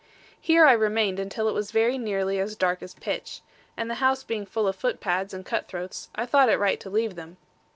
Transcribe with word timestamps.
Here 0.41 0.65
I 0.65 0.71
remained 0.73 1.19
until 1.19 1.47
it 1.47 1.51
was 1.51 1.69
very 1.69 1.99
nearly 1.99 2.39
as 2.39 2.55
dark 2.55 2.81
as 2.81 2.95
pitch; 2.95 3.41
and 3.77 3.87
the 3.87 3.93
house 4.01 4.23
being 4.23 4.47
full 4.47 4.67
of 4.67 4.75
footpads 4.75 5.31
and 5.31 5.45
cutthroats, 5.45 6.09
I 6.15 6.25
thought 6.25 6.49
it 6.49 6.57
right 6.57 6.79
to 6.79 6.89
leave 6.89 7.13
them. 7.13 7.37